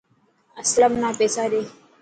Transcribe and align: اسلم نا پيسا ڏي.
اسلم 0.61 0.91
نا 1.01 1.09
پيسا 1.19 1.43
ڏي. 1.51 1.61